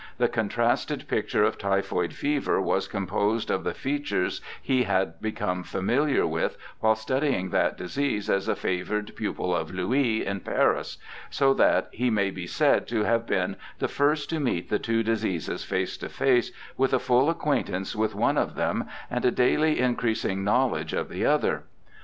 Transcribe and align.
The 0.17 0.27
contrasted 0.27 1.07
picture 1.07 1.43
of 1.43 1.59
typhoid 1.59 2.11
fever 2.13 2.59
was 2.59 2.87
composed 2.87 3.51
of 3.51 3.63
the 3.63 3.75
features 3.75 4.41
he 4.59 4.81
had 4.81 5.21
become 5.21 5.61
familiar 5.61 6.25
with 6.25 6.57
while 6.79 6.95
studying 6.95 7.51
that 7.51 7.77
disease 7.77 8.27
as 8.27 8.47
a 8.47 8.55
favoured 8.55 9.15
pupil 9.15 9.55
of 9.55 9.69
Louis, 9.69 10.25
in 10.25 10.39
Paris, 10.39 10.97
so 11.29 11.53
that 11.53 11.87
he 11.91 12.09
may 12.09 12.31
be 12.31 12.47
said 12.47 12.87
to 12.87 13.03
have 13.03 13.27
been 13.27 13.57
the 13.77 13.87
first 13.87 14.27
to 14.31 14.39
meet 14.39 14.71
the 14.71 14.79
two 14.79 15.03
diseases 15.03 15.63
face 15.63 15.95
to 15.97 16.09
face 16.09 16.51
with 16.75 16.93
a 16.95 16.97
full 16.99 17.29
ac 17.29 17.37
quaintance 17.37 17.95
with 17.95 18.15
one 18.15 18.39
of 18.39 18.55
them 18.55 18.85
and 19.11 19.23
a 19.23 19.29
daily 19.29 19.79
increasing 19.79 20.43
knowledge 20.43 20.93
of 20.93 21.09
the 21.09 21.27
other. 21.27 21.65